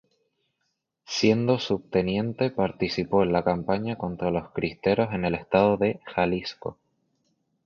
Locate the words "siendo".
1.05-1.59